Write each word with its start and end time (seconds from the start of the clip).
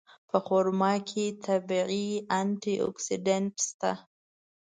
په 0.29 0.37
خرما 0.45 0.93
کې 1.09 1.25
طبیعي 1.47 2.09
انټي 2.39 2.75
اکسېډنټ 2.87 3.53
شته. 3.69 3.91